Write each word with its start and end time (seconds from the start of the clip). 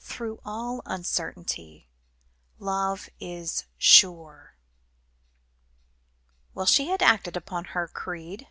Through 0.00 0.40
all 0.46 0.80
uncertainty 0.86 1.90
love 2.58 3.10
is 3.20 3.66
sure." 3.76 4.54
Well, 6.54 6.64
she 6.64 6.88
had 6.88 7.02
acted 7.02 7.36
up 7.36 7.44
to 7.48 7.62
her 7.64 7.88
creed. 7.88 8.48